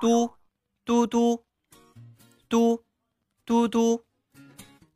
[0.00, 0.36] 嘟
[0.84, 1.44] 嘟嘟
[2.48, 2.84] 嘟
[3.44, 4.04] 嘟嘟，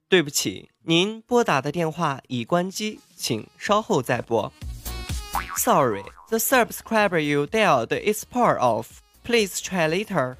[0.08, 4.52] 对不起，您拨打的电话已关机，请稍后再拨。
[5.56, 9.00] Sorry, the subscriber you dialed is part of.
[9.22, 10.36] Please try later.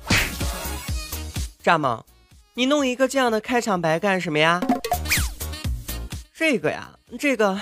[1.63, 2.05] 战猛，
[2.55, 4.61] 你弄一个这样的开场白干什么呀？
[6.33, 7.61] 这个呀，这个，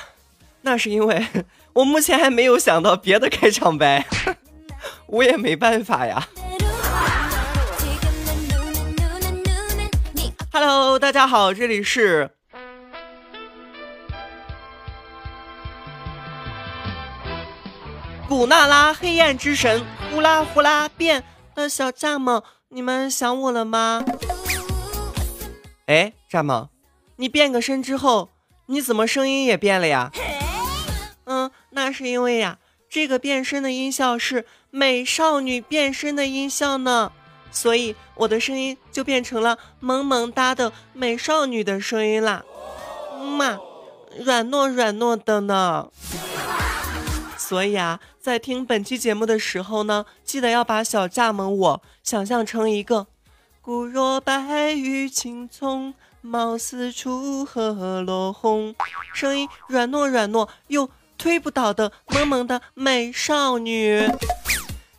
[0.62, 1.26] 那是因为
[1.74, 4.06] 我目前还没有想到别的开场白，
[5.08, 6.28] 我也没办法呀。
[10.52, 12.30] Hello，大家好，这里是
[18.28, 21.24] 古娜拉黑暗之神，呼啦呼啦变
[21.56, 22.44] 的小蚱蜢。
[22.68, 24.04] 你们想我了吗？
[25.86, 26.68] 哎，蚱蜢，
[27.16, 28.30] 你变个身之后，
[28.66, 30.12] 你怎么声音也变了呀？
[31.84, 32.56] 那是因为呀，
[32.88, 37.12] 这个变身的音效是美少女变身的音效呢，
[37.52, 42.42] 所以我的声音就变成了萌萌哒的美少女的声音啦。
[43.36, 43.58] 嘛，
[44.18, 45.90] 软糯软糯的呢。
[47.36, 53.08] 所以啊，在听本期节目的时候呢，记得要把小蚱蜢我想象成一个
[53.60, 58.74] 骨若白玉青葱，貌似楚河落红，
[59.12, 60.88] 声音软糯软糯又
[61.24, 64.06] 推不倒的萌萌的美少女，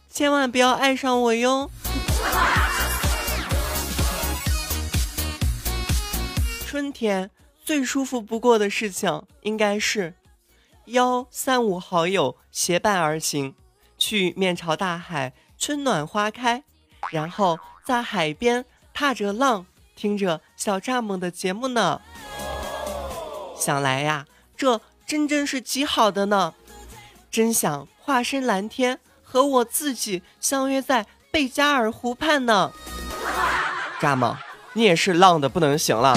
[0.09, 1.69] 千万不要爱上我哟。
[6.65, 7.29] 春天
[7.63, 10.15] 最舒服不过的事情应该是。
[10.85, 13.53] 邀三五好友结伴而行，
[13.99, 16.63] 去面朝大海，春暖花开，
[17.11, 22.01] 然后在海边踏着浪，听着小蚱蜢的节目呢。
[23.55, 24.25] 想来呀，
[24.57, 26.53] 这真真是极好的呢，
[27.29, 32.71] 真想化身蓝天，和我自己相约在贝加尔湖畔呢。
[33.99, 34.37] 蚱蜢，
[34.73, 36.15] 你也是浪的不能行了。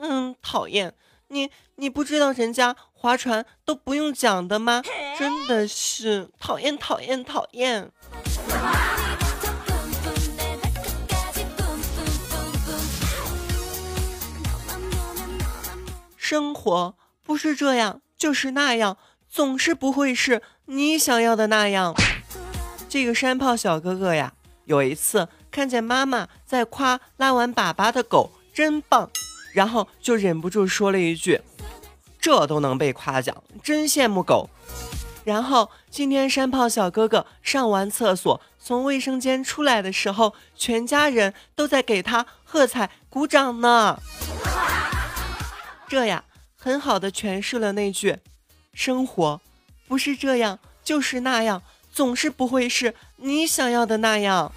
[0.00, 0.94] 嗯，讨厌
[1.28, 2.76] 你，你不知道人家。
[2.94, 4.80] 划船都不用桨的吗？
[5.18, 7.90] 真的是讨厌讨厌讨厌！
[16.16, 16.94] 生活
[17.24, 18.96] 不是这样，就是那样，
[19.28, 21.94] 总是不会是你想要的那样。
[22.88, 24.34] 这个山炮小哥哥呀，
[24.64, 29.08] 有一次看见妈妈在夸拉完粑粑的狗真棒，
[29.54, 31.40] 然后就忍不住说了一句。
[32.20, 34.48] 这都能被夸奖，真羡慕狗。
[35.24, 43.98] 然后今天山炮小哥哥上完厕所，从卫生间出来的时候，全家人都在给他喝彩鼓掌呢。
[45.88, 46.24] 这呀，
[46.64, 48.18] 很好的诠释了那句：
[48.72, 49.40] 生活
[49.88, 54.52] 不是这样，就是那样，总是不会是你想要的那样。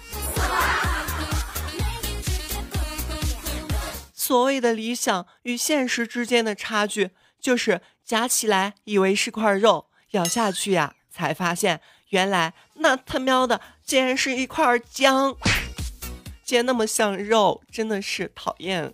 [4.14, 7.10] 所谓的理想与现实之间的差距。
[7.38, 15.36] 就是夹起来以为是块肉，咬下去呀，才发现原来那他喵的竟然是一块姜，
[16.42, 18.92] 竟然那么像肉，真的是讨厌。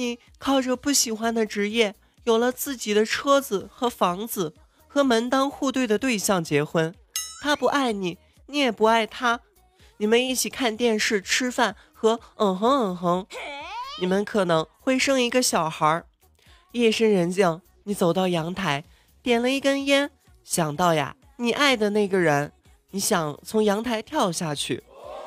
[0.00, 1.94] 你靠着不喜欢的职业，
[2.24, 4.54] 有了自己的车子和房子，
[4.88, 6.94] 和门当户对的对象结婚，
[7.42, 8.16] 他不爱你，
[8.46, 9.40] 你也不爱他，
[9.98, 11.76] 你们一起看电视、吃饭。
[11.92, 13.26] 和嗯哼嗯哼，
[14.00, 16.06] 你们可能会生一个小孩儿。
[16.72, 18.82] 夜深人静，你走到阳台，
[19.22, 20.10] 点了一根烟，
[20.42, 22.52] 想到呀，你爱的那个人，
[22.92, 24.82] 你想从阳台跳下去，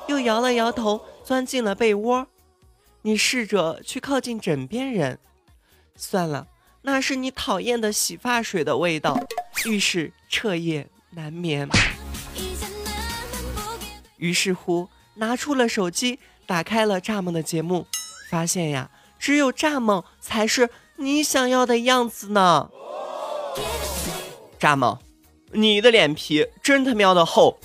[0.08, 2.28] 又摇了摇头，钻进了被窝。
[3.04, 5.20] 你试着去靠近枕边人，
[5.96, 6.48] 算了，
[6.82, 9.20] 那是你讨厌的洗发水的味道，
[9.66, 11.70] 于是彻夜难眠。
[14.18, 16.20] 于是乎，拿出了手机。
[16.46, 17.88] 打开了蚱蜢的节目，
[18.30, 22.70] 发现呀，只有蚱蜢才是你想要的样子呢。
[24.60, 25.00] 蚱蜢，
[25.54, 27.58] 你的脸皮真他喵的厚！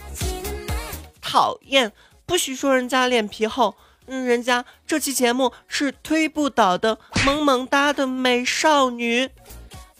[1.21, 1.93] 讨厌，
[2.25, 3.75] 不许说人家脸皮厚，
[4.07, 9.29] 嗯，人家这期节目是推不倒的萌萌哒的美少女，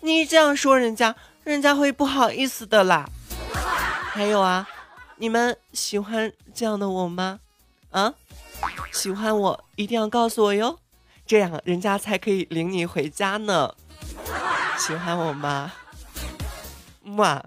[0.01, 1.15] 你这样说人家，
[1.45, 3.07] 人家会不好意思的啦。
[4.11, 4.67] 还有啊，
[5.17, 7.41] 你们喜欢这样的我吗？
[7.91, 8.15] 啊？
[8.91, 10.79] 喜欢我一定要告诉我哟，
[11.27, 13.75] 这样人家才可以领你回家呢。
[14.79, 15.71] 喜欢我吗？
[17.03, 17.43] 嘛。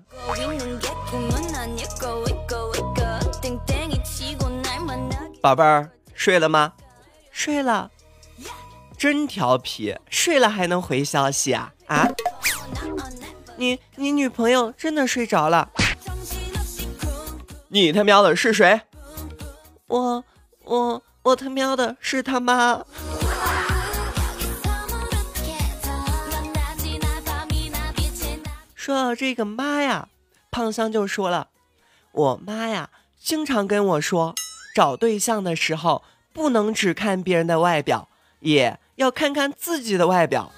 [5.41, 6.73] 宝贝儿睡了吗？
[7.43, 7.89] 睡了。
[8.95, 12.07] 真调皮，睡了还能回消息啊啊！
[13.57, 15.67] 你你女朋友真的睡着了？
[17.69, 18.81] 你他喵的是谁？
[19.87, 20.23] 我
[20.65, 22.83] 我我他喵的是他妈！
[28.75, 30.09] 说到这个妈呀，
[30.51, 31.47] 胖香就说了，
[32.11, 34.35] 我妈呀，经常跟我说，
[34.75, 36.03] 找对象的时候
[36.33, 38.07] 不能只看别人的外表，
[38.39, 40.51] 也要看看自己的外表。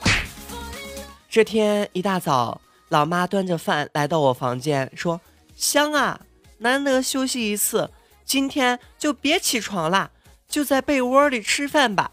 [1.29, 5.19] 这天一大早，老妈端着饭来到我房间，说
[5.55, 6.21] ：“香啊，
[6.59, 7.89] 难得休息一次，
[8.23, 10.11] 今天就别起床啦，
[10.47, 12.11] 就在被窝里吃饭吧。”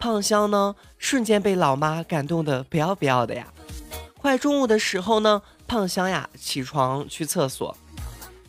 [0.00, 3.46] 胖香呢，瞬间被老妈感动的不要不要的呀。
[4.18, 7.76] 快中午的时候呢，胖香呀起床去厕所，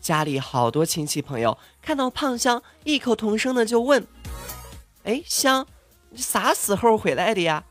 [0.02, 4.08] 家里好多亲戚朋友看到胖香，异口同声的就问
[5.04, 5.66] ：“哎，香，
[6.10, 7.64] 你啥时候回来的呀？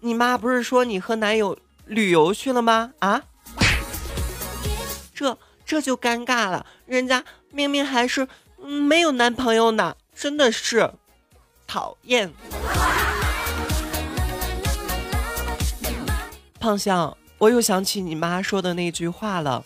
[0.00, 2.92] 你妈不是说你和男友旅游去了吗？
[2.98, 3.22] 啊？
[5.14, 8.28] 这这就尴尬了，人家明明还是
[8.58, 10.92] 没有男朋友呢，真的是
[11.66, 12.32] 讨厌。”
[16.60, 17.16] 胖香。
[17.38, 19.64] 我又想起你妈说的那句话了：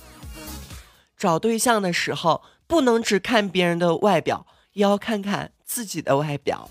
[1.16, 6.70] 找对象的时候，不能只看别人的外表，也要看看自己的外表。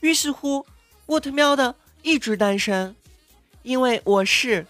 [0.00, 0.66] 于是乎，
[1.06, 2.94] 我他喵的一直单身，
[3.62, 4.66] 因为我是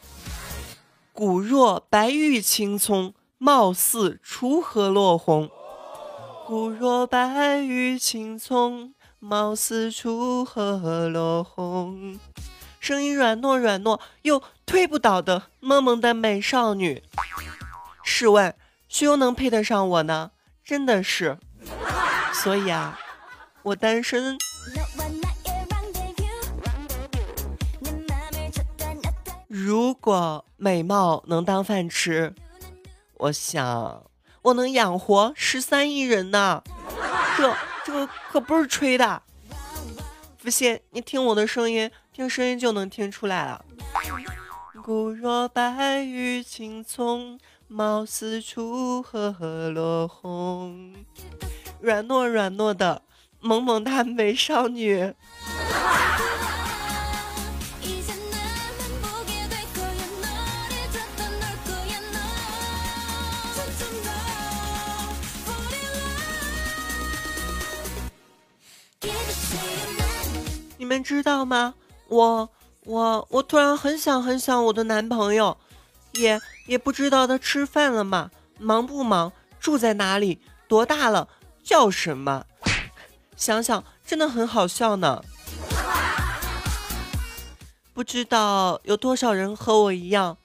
[1.13, 5.51] 骨若白玉青葱，貌似锄禾落红。
[6.47, 8.95] 骨若白玉青葱。
[9.23, 12.19] 貌似锄禾落红，
[12.81, 17.05] 声音软糯软糯又推不倒的萌萌的美少女。
[18.03, 18.53] 试问，
[18.89, 20.33] 谁又能配得上我呢？
[20.65, 21.39] 真的是，
[22.33, 22.99] 所以啊，
[23.63, 24.37] 我单身。
[29.47, 32.35] 如果美貌能当饭吃，
[33.15, 34.11] 我想
[34.43, 36.65] 我能养活十三亿人呢。
[37.37, 37.55] 这。
[37.83, 39.23] 这可不是吹的，
[40.41, 43.65] 不信你听我的声音，听声音就能听出来了。
[44.83, 50.95] 骨若白玉青葱，貌似锄禾落红，
[51.81, 53.03] 软糯软糯的
[53.41, 55.15] 萌萌哒美少女。
[70.77, 71.75] 你们知道吗？
[72.11, 72.51] 我
[72.83, 75.57] 我我突然很想很想我的男朋友，
[76.15, 78.33] 也也不知道他吃饭了吗？
[78.59, 79.33] 忙不忙？
[79.61, 80.41] 住在哪里？
[80.67, 81.29] 多大了？
[81.63, 82.45] 叫什么？
[83.37, 85.23] 想想真的很好笑呢。
[87.95, 90.37] 不知道有多少人和我一样，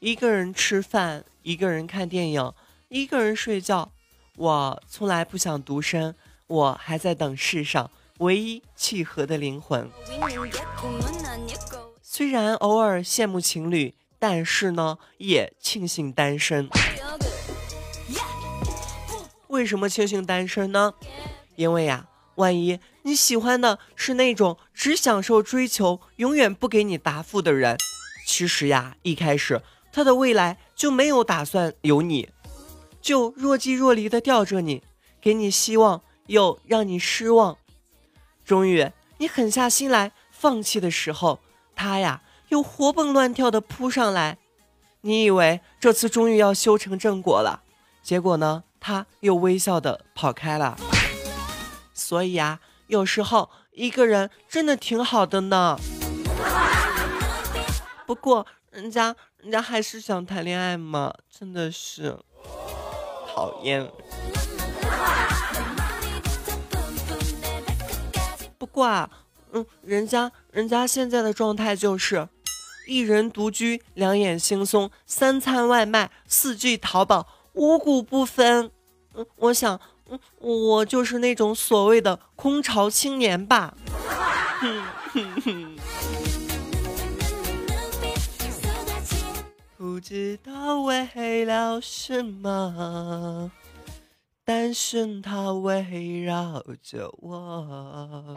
[0.00, 2.52] 一个人吃饭，一个人看电影，
[2.88, 3.92] 一个人睡觉。
[4.36, 6.16] 我从来不想独身，
[6.48, 7.88] 我还在等世上。
[8.22, 9.90] 唯一契合的灵魂。
[12.00, 16.68] 虽然偶尔羡慕情侣，但是呢，也庆幸单身。
[19.48, 20.94] 为什么庆幸单身呢？
[21.56, 27.76] 因为呀，万一你喜欢的是那种只享受追求，永远不给你答复的人，
[28.24, 29.60] 其实呀，一开始
[29.92, 32.28] 他的未来就没有打算有你，
[33.00, 34.84] 就若即若离的吊着你，
[35.20, 37.58] 给你希望，又让你失望。
[38.44, 41.40] 终于，你狠下心来放弃的时候，
[41.74, 44.38] 他呀又活蹦乱跳的扑上来。
[45.02, 47.62] 你以为这次终于要修成正果了，
[48.02, 50.76] 结果呢，他又微笑的跑开了。
[51.92, 55.78] 所以啊，有时候一个人真的挺好的呢。
[58.06, 62.18] 不过，人家人家还是想谈恋爱嘛，真的是
[63.34, 63.90] 讨厌。
[68.72, 69.08] 挂，
[69.52, 72.26] 嗯，人家人家现在的状态就是
[72.86, 78.70] 一人独居，两眼惺忪，三餐外卖，四季淘宝，五谷不分。
[79.14, 83.76] 嗯，我想，嗯，我就是那种所谓的空巢青年吧。
[84.58, 85.76] 哼哼哼
[89.76, 93.50] 不知道为了什么，
[94.44, 98.36] 单身它围绕着我。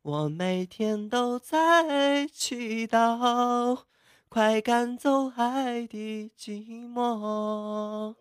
[0.00, 3.82] 我每天都在祈祷，
[4.30, 8.14] 快赶走爱的寂寞。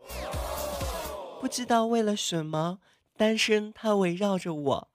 [1.40, 2.80] 不知道为了什么，
[3.16, 4.90] 单身它围绕着我。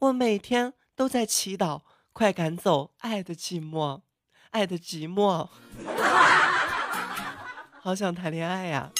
[0.00, 4.00] 我每天都在祈祷，快赶走爱的寂寞，
[4.50, 5.48] 爱的寂寞。
[7.80, 8.90] 好想谈恋爱呀！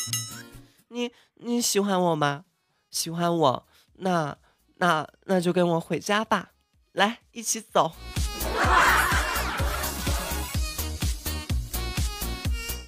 [0.89, 2.45] 你你喜欢我吗？
[2.93, 4.37] 喜欢我，那
[4.77, 6.51] 那那就跟我回家吧，
[6.93, 7.91] 来一起走。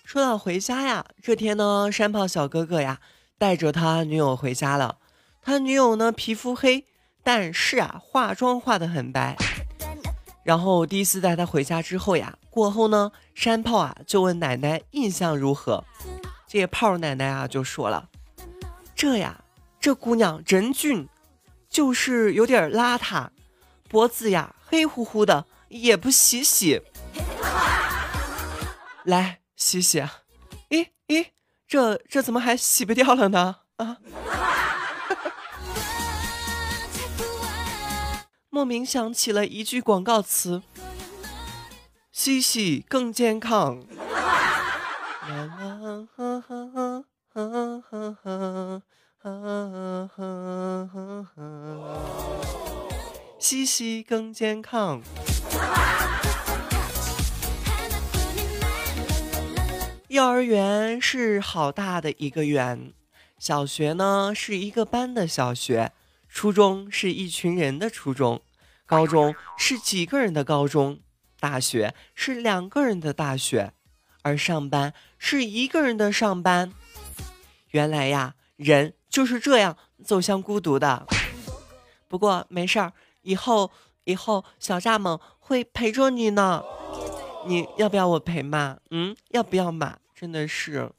[0.04, 3.00] 说到回家呀，这天呢，山炮小哥哥呀
[3.36, 4.98] 带着他女友回家了。
[5.42, 6.86] 他女友呢皮肤黑，
[7.22, 9.36] 但是啊化妆化的很白。
[10.44, 15.82] 然后第一次带他回家之后呀，过后呢，山炮啊就问奶奶印象如何。
[16.46, 18.10] 这炮奶奶啊就说了
[18.94, 19.42] ：“这呀，
[19.84, 21.10] 这姑娘真俊，
[21.68, 23.28] 就是有点邋遢，
[23.86, 26.80] 脖子呀黑乎乎的，也不洗洗。
[29.04, 30.00] 来。”洗洗，
[30.70, 31.26] 咦咦，
[31.68, 33.56] 这这怎么还洗不掉了呢？
[33.76, 33.98] 啊！
[38.48, 40.62] 莫名想起了一句广告词：
[42.10, 43.84] 洗洗更健康。
[53.38, 55.00] 洗洗更健康。
[60.08, 62.92] 幼儿园是好大的一个园，
[63.38, 65.92] 小学呢是一个班的小学，
[66.28, 68.42] 初中是一群人的初中，
[68.84, 71.00] 高中是几个人的高中，
[71.40, 73.72] 大学是两个人的大学，
[74.20, 76.74] 而上班是一个人的上班。
[77.70, 81.06] 原来呀，人就是这样走向孤独的。
[82.08, 82.92] 不过没事儿，
[83.22, 83.70] 以后
[84.02, 86.64] 以后小蚱蜢会陪着你呢。
[87.46, 88.78] 你要不要我陪嘛？
[88.90, 89.98] 嗯，要不要嘛？
[90.16, 90.90] 真的是，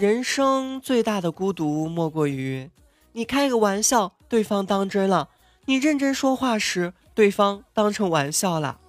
[0.00, 2.68] 人生最大的孤独莫过于，
[3.12, 5.28] 你开个玩笑，对方当真了；
[5.66, 8.80] 你认真说话时，对方当成玩笑了。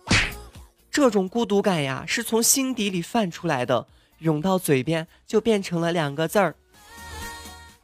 [0.93, 3.88] 这种孤独感呀，是从心底里泛出来的，
[4.19, 6.53] 涌到嘴边就变成了两个字儿：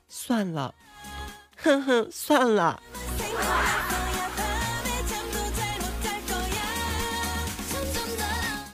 [0.08, 0.76] 算了。
[1.58, 2.80] 哼哼，算了。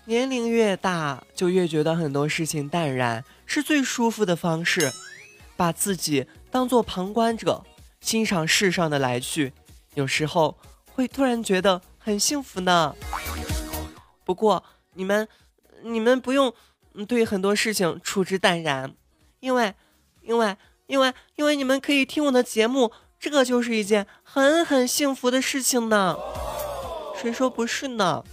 [0.04, 4.92] 年龄越大，就越觉得很多事情淡然是最舒服的方式，
[5.56, 7.64] 把自己当做旁观者，
[8.02, 9.54] 欣赏世上的来去，
[9.94, 10.58] 有时候
[10.92, 12.94] 会突然觉得很幸福呢。
[14.26, 14.64] 不过
[14.96, 15.28] 你们，
[15.84, 16.54] 你们不用
[17.08, 18.94] 对很多事情处之淡然，
[19.40, 19.74] 因为，
[20.22, 26.18] 因为，因为，因为你们可以听我的节目，这个就是一件很很幸福的事情呢。
[27.16, 28.24] 谁说不是呢？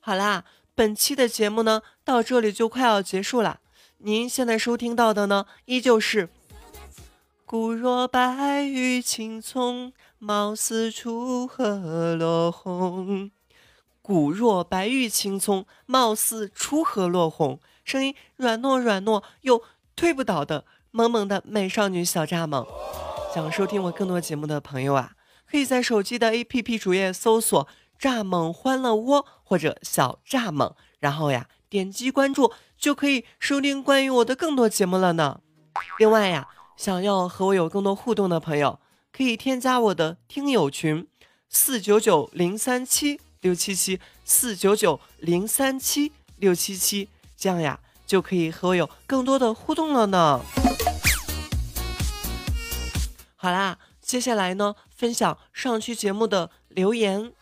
[0.00, 0.44] 好啦，
[0.74, 3.60] 本期的节目呢，到这里就快要结束了。
[3.98, 6.28] 您现在收听到的呢，依旧是
[7.46, 9.92] “古若白玉青葱，
[10.24, 13.32] 貌似楚河落红”。
[14.00, 19.60] 古若白玉青葱，貌似楚河落红，声音软糯软糯又
[19.96, 22.64] 推不倒的萌萌的美少女小蚱蜢。
[23.34, 25.16] 想收听我更多节目的朋友啊，
[25.50, 27.66] 可以在手机的 APP 主页搜索。
[28.00, 35.40] 蚱蜢欢乐窝或者小蚱蜢，然后呀点击关注就可以收听关于我的更多节目了呢。
[35.98, 38.78] 另外呀，想要和我有更多互动的朋友，
[39.14, 41.06] 可以添加我的听友群
[41.50, 50.40] 四九九零三七六七七四九九零三七六七七，这样呀就可以和我有更多的互动了呢。
[53.36, 57.32] 好啦，接下来呢，分享上期节目的留言。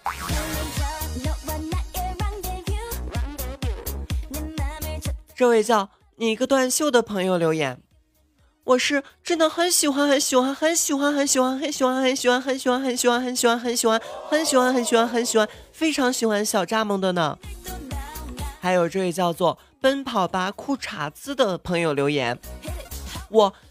[5.36, 7.80] 这位叫你个断袖的朋友留言，
[8.70, 17.36] 我是真的很喜欢很喜欢很喜欢很喜欢很喜欢很喜欢很喜欢很喜欢很喜欢很喜欢很喜欢很喜欢很喜欢非常喜欢小蚱蜢的呢。
[18.60, 22.38] 还有这位叫做奔跑吧裤衩子的朋友留言，
[23.30, 23.52] 我。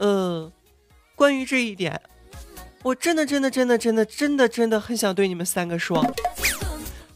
[0.00, 0.50] 呃，
[1.14, 2.00] 关于这一点，
[2.82, 6.02] 我真的真的真的真的真的真的很想对你们三个说，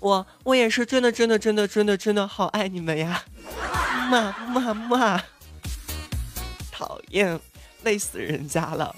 [0.01, 3.25] 我我也是真的真的真的真的真的好爱你们呀，
[4.11, 5.23] 嘛嘛嘛！
[6.71, 7.41] 讨厌，
[7.85, 8.95] 累死人家了。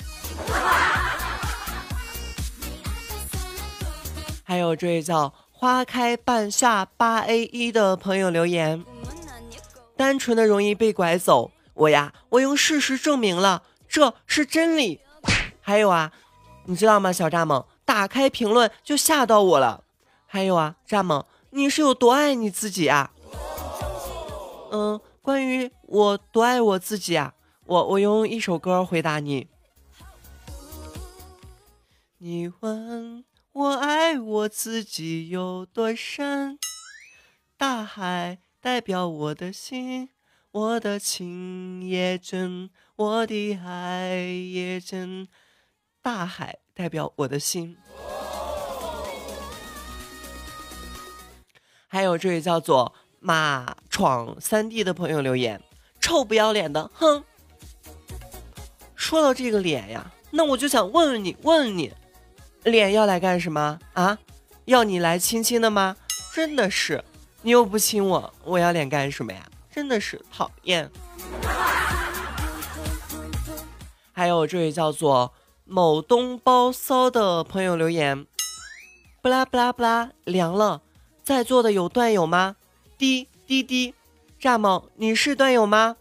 [4.43, 8.85] 还有这位叫花开半夏八 A 一的朋友留言：
[9.97, 13.63] 单纯的容易被拐走，我呀，我用事实证明了，
[13.97, 15.01] 这是真理。
[15.63, 16.13] 还有啊，
[16.67, 19.85] 你知道吗，小蚱蜢，打开评论就吓到我了。
[20.27, 23.11] 还有啊，蚱蜢，你是有多爱你自己啊？
[24.71, 27.33] 嗯，关于我多爱我自己啊，
[27.65, 29.49] 我我用一首歌回答你。
[32.19, 36.59] 你问我爱我自己有多深？
[37.57, 40.11] 大海代表我的心，
[40.51, 45.29] 我的情也真，我的爱也真。
[46.01, 47.77] 大海代表我的心。
[51.89, 55.61] 还有这位叫做马闯三 D 的朋友留言：
[56.01, 57.25] 臭不要脸的，哼！
[58.95, 61.93] 说到这个脸呀，那我就想问问你，问问你，
[62.63, 64.17] 脸要来干什么啊？
[64.67, 65.97] 要你来亲亲的吗？
[66.33, 67.05] 真的是，
[67.43, 69.45] 你又不亲我，我要脸干什么呀？
[69.73, 70.89] 真的是讨厌。
[74.17, 75.35] 还有这位叫做
[75.67, 78.27] 某东包骚的朋友留言：
[79.21, 80.81] 不啦不啦不啦，凉了。
[81.23, 82.57] 在座的有段友吗？
[82.97, 83.93] 滴滴滴，
[84.41, 85.97] 蚱蜢，你是段友吗？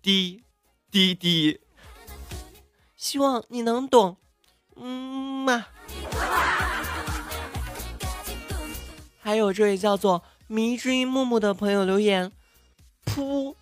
[0.00, 0.42] 滴
[0.90, 1.60] 滴滴，
[2.96, 4.16] 希望你能懂。
[4.76, 5.66] 嗯嘛。
[9.20, 12.32] 还有这位叫做迷之音木木的朋友留言，
[13.04, 13.54] 噗。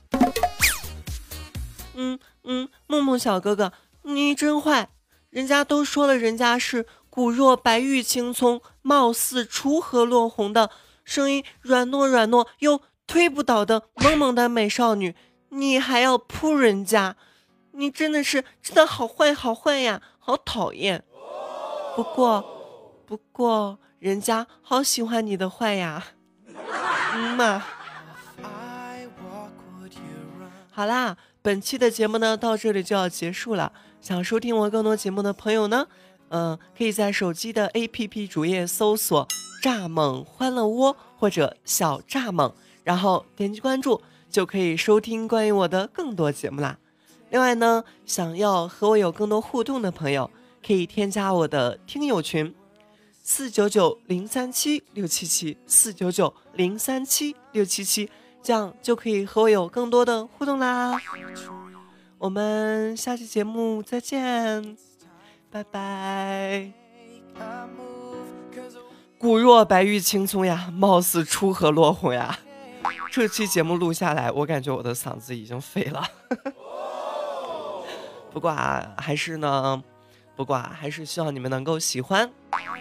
[2.00, 3.72] 嗯嗯，木木小哥哥，
[4.04, 4.88] 你真坏，
[5.28, 6.86] 人家都说了，人家是。
[7.12, 10.70] 骨若白玉青葱，貌似锄禾落红的
[11.04, 15.16] 声音，软糯软糯又推不倒的萌萌的美少女，
[15.48, 17.16] 你还要扑人家？
[17.72, 21.02] 你真的是真的好坏好坏呀，好讨厌！
[21.96, 22.44] 不过
[23.04, 26.04] 不过，人家好喜欢你的坏呀，
[27.14, 27.64] 嗯嘛。
[30.70, 33.72] 好啦，本期的节目呢到这里就要结束了。
[34.02, 35.86] 想收听我更多节目的朋友呢？
[36.28, 39.26] 嗯，可以在手机的 APP 主页搜索
[39.64, 42.52] “蚱蜢欢乐窝”或者“小蚱蜢”，
[42.84, 44.00] 然后点击关注，
[44.30, 46.78] 就可以收听关于我的更多节目啦。
[47.30, 50.30] 另外呢，想要和我有更多互动的朋友，
[50.64, 52.54] 可以添加我的听友群：
[53.22, 58.10] 四九九零三七六七七四九九零三七六七七，
[58.42, 60.98] 这样就可以和我有更多的互动啦。
[62.18, 64.76] 我们下期节目再见。
[65.50, 66.70] 拜拜。
[69.18, 72.38] 骨若白玉青葱呀，貌似出河落红呀。
[73.10, 76.02] 这期节目录下来，我感觉我的嗓子已经废了。
[78.32, 79.82] 不过啊，还是呢，
[80.36, 82.30] 不过啊，还是希望你们能够喜欢。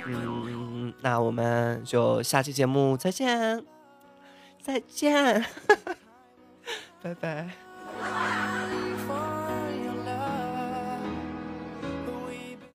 [0.06, 3.64] 嗯，那我们就下期节目再见，
[4.62, 5.44] 再见，
[7.02, 7.69] 拜拜。